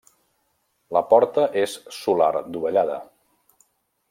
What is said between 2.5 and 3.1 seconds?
dovellada.